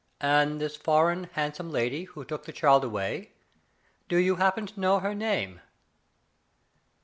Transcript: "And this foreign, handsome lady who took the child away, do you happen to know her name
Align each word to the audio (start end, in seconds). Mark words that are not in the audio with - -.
"And 0.19 0.59
this 0.59 0.75
foreign, 0.75 1.25
handsome 1.33 1.69
lady 1.71 2.05
who 2.05 2.25
took 2.25 2.45
the 2.45 2.51
child 2.51 2.83
away, 2.83 3.33
do 4.09 4.17
you 4.17 4.37
happen 4.37 4.65
to 4.65 4.79
know 4.79 4.97
her 4.97 5.13
name 5.13 5.61